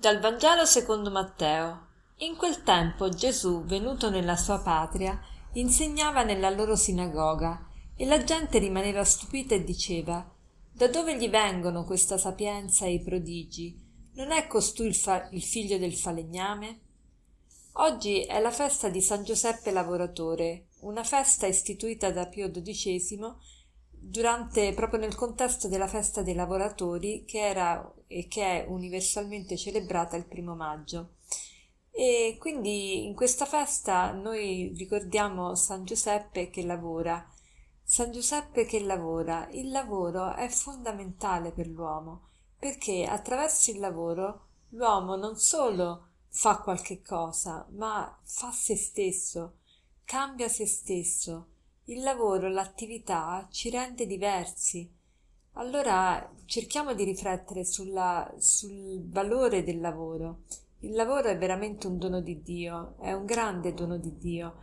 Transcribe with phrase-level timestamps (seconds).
[0.00, 1.88] Dal Vangelo secondo Matteo.
[2.20, 5.20] In quel tempo Gesù, venuto nella sua patria,
[5.52, 10.26] insegnava nella loro sinagoga, e la gente rimaneva stupita e diceva
[10.72, 13.78] Da dove gli vengono questa sapienza e i prodigi?
[14.14, 16.80] Non è costui il, fa- il figlio del falegname?
[17.72, 23.34] Oggi è la festa di San Giuseppe Lavoratore, una festa istituita da Pio XII
[24.00, 30.16] durante, proprio nel contesto della festa dei lavoratori che era e che è universalmente celebrata
[30.16, 31.16] il primo maggio.
[31.90, 37.28] E quindi in questa festa noi ricordiamo San Giuseppe che lavora.
[37.82, 39.48] San Giuseppe che lavora.
[39.50, 42.28] Il lavoro è fondamentale per l'uomo
[42.60, 49.60] perché attraverso il lavoro l'uomo non solo fa qualche cosa, ma fa se stesso,
[50.04, 51.46] cambia se stesso
[51.90, 54.88] il lavoro, l'attività ci rende diversi.
[55.54, 60.42] Allora cerchiamo di riflettere sulla, sul valore del lavoro.
[60.80, 64.54] Il lavoro è veramente un dono di Dio, è un grande dono di Dio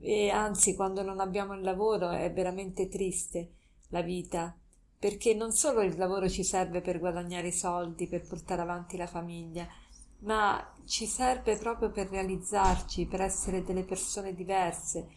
[0.00, 3.54] e anzi quando non abbiamo il lavoro è veramente triste
[3.88, 4.54] la vita,
[4.98, 9.06] perché non solo il lavoro ci serve per guadagnare i soldi, per portare avanti la
[9.06, 9.66] famiglia,
[10.20, 15.08] ma ci serve proprio per realizzarci, per essere delle persone diverse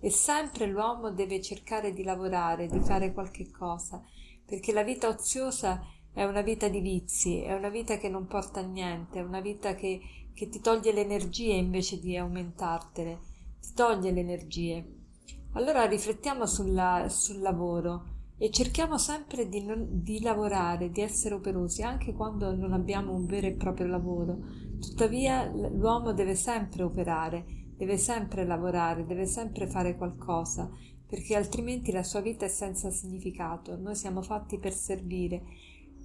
[0.00, 4.02] e sempre l'uomo deve cercare di lavorare, di fare qualche cosa,
[4.44, 8.60] perché la vita oziosa è una vita di vizi, è una vita che non porta
[8.60, 10.00] a niente, è una vita che,
[10.32, 13.18] che ti toglie le energie invece di aumentartele,
[13.60, 14.92] ti toglie le energie.
[15.52, 21.82] Allora riflettiamo sulla, sul lavoro e cerchiamo sempre di, non, di lavorare, di essere operosi,
[21.82, 24.38] anche quando non abbiamo un vero e proprio lavoro.
[24.78, 27.44] Tuttavia l'uomo deve sempre operare,
[27.76, 30.70] deve sempre lavorare, deve sempre fare qualcosa,
[31.06, 33.76] perché altrimenti la sua vita è senza significato.
[33.76, 35.42] Noi siamo fatti per servire.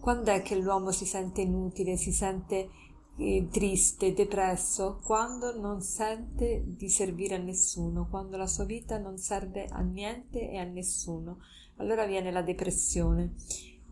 [0.00, 2.68] Quando è che l'uomo si sente inutile, si sente
[3.16, 5.00] eh, triste, depresso?
[5.04, 10.50] Quando non sente di servire a nessuno, quando la sua vita non serve a niente
[10.50, 11.38] e a nessuno.
[11.76, 13.34] Allora viene la depressione.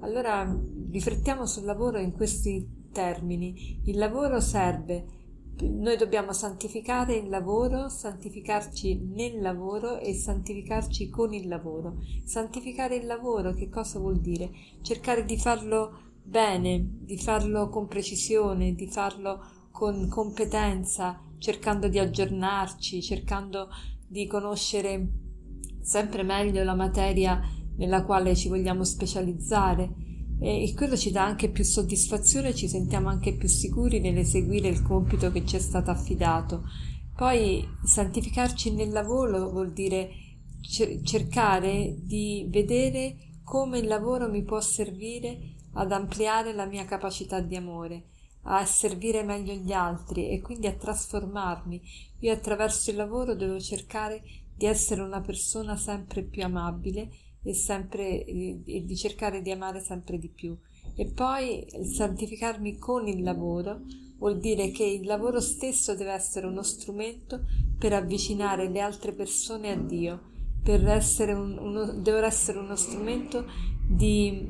[0.01, 0.47] Allora
[0.91, 3.81] riflettiamo sul lavoro in questi termini.
[3.85, 5.18] Il lavoro serve
[5.61, 12.03] noi dobbiamo santificare il lavoro, santificarci nel lavoro e santificarci con il lavoro.
[12.25, 14.51] Santificare il lavoro che cosa vuol dire?
[14.83, 23.03] Cercare di farlo bene, di farlo con precisione, di farlo con competenza, cercando di aggiornarci,
[23.03, 23.69] cercando
[24.07, 25.09] di conoscere
[25.81, 27.41] sempre meglio la materia
[27.77, 30.07] nella quale ci vogliamo specializzare
[30.41, 35.33] e quello ci dà anche più soddisfazione, ci sentiamo anche più sicuri nell'eseguire il compito
[35.33, 36.63] che ci è stato affidato.
[37.17, 40.11] Poi santificarci nel lavoro vuol dire
[40.61, 47.57] cercare di vedere come il lavoro mi può servire ad ampliare la mia capacità di
[47.57, 48.05] amore,
[48.43, 51.81] a servire meglio gli altri e quindi a trasformarmi.
[52.21, 54.23] Io attraverso il lavoro devo cercare
[54.55, 57.11] di essere una persona sempre più amabile
[57.43, 60.57] e, sempre, e di cercare di amare sempre di più.
[60.97, 63.83] E poi santificarmi con il lavoro
[64.19, 67.45] vuol dire che il lavoro stesso deve essere uno strumento
[67.79, 70.21] per avvicinare le altre persone a Dio,
[70.63, 73.47] per essere un, uno, deve essere uno strumento
[73.89, 74.45] di,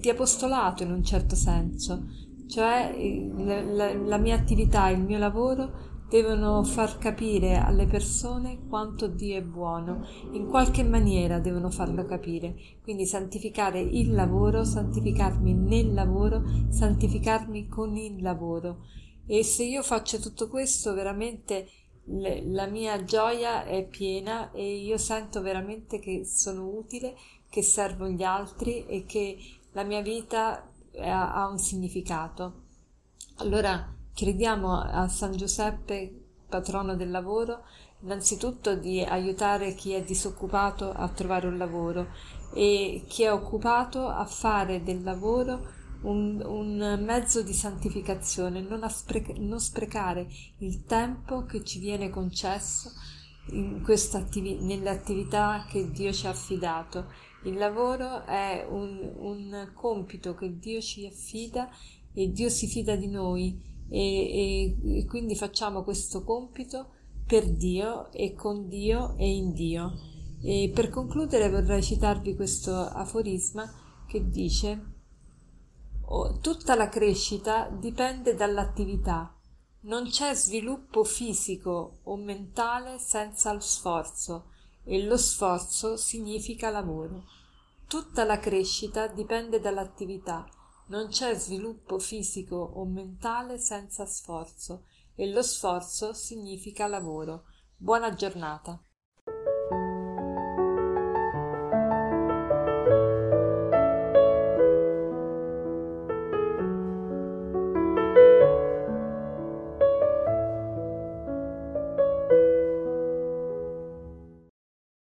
[0.00, 2.06] di apostolato in un certo senso,
[2.48, 2.96] cioè
[3.36, 9.36] la, la, la mia attività, il mio lavoro devono far capire alle persone quanto Dio
[9.36, 16.42] è buono, in qualche maniera devono farlo capire, quindi santificare il lavoro, santificarmi nel lavoro,
[16.70, 18.86] santificarmi con il lavoro.
[19.26, 21.68] E se io faccio tutto questo, veramente
[22.04, 27.14] la mia gioia è piena e io sento veramente che sono utile,
[27.50, 29.36] che servo gli altri e che
[29.72, 32.62] la mia vita ha, ha un significato.
[33.36, 36.12] Allora, Chiediamo a San Giuseppe,
[36.48, 37.62] patrono del lavoro,
[38.00, 42.08] innanzitutto di aiutare chi è disoccupato a trovare un lavoro
[42.52, 45.70] e chi è occupato a fare del lavoro
[46.02, 50.26] un, un mezzo di santificazione, non, spre- non, sprecare
[50.58, 52.90] il tempo che ci viene concesso
[54.14, 57.12] attivi- nelle attività che Dio ci ha affidato.
[57.44, 61.70] Il lavoro è un, un compito che Dio ci affida
[62.12, 66.90] e Dio si fida di noi e, e, e quindi facciamo questo compito
[67.26, 69.92] per Dio e con Dio e in Dio.
[70.40, 73.70] E per concludere vorrei citarvi questo aforisma
[74.06, 74.92] che dice
[76.06, 79.34] oh, tutta la crescita dipende dall'attività.
[79.80, 84.50] Non c'è sviluppo fisico o mentale senza lo sforzo
[84.84, 87.24] e lo sforzo significa lavoro.
[87.86, 90.46] Tutta la crescita dipende dall'attività
[90.88, 97.44] non c'è sviluppo fisico o mentale senza sforzo e lo sforzo significa lavoro.
[97.76, 98.80] Buona giornata.